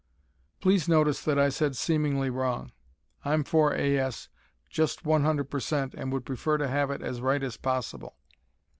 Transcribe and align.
Please 0.61 0.87
notice 0.87 1.21
that 1.23 1.37
I 1.37 1.49
said 1.49 1.75
seemingly 1.75 2.31
wrong. 2.31 2.71
I'm 3.23 3.43
for 3.43 3.71
A. 3.75 3.97
S. 3.99 4.29
just 4.67 5.05
one 5.05 5.23
hundred 5.23 5.51
per 5.51 5.59
cent 5.59 5.93
and 5.93 6.11
would 6.11 6.25
prefer 6.25 6.57
to 6.57 6.67
have 6.67 6.89
it 6.89 7.03
as 7.03 7.21
right 7.21 7.43
as 7.43 7.55
possible. 7.55 8.15